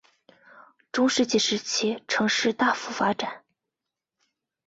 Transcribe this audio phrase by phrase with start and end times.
[0.91, 3.43] 中世纪时期城市大幅发展。